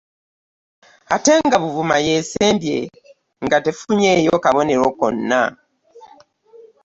Ate 1.15 1.33
nga 1.45 1.57
Buvuma 1.63 1.95
y'esembye 2.05 2.77
nga 3.45 3.57
tefunyeeyo 3.65 4.33
kabonero 4.43 4.87
konna. 4.99 5.41